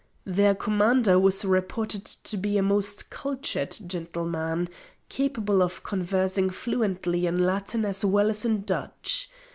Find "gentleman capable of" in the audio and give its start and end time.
3.85-5.83